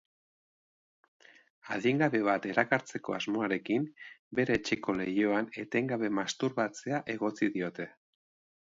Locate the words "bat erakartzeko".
2.29-3.17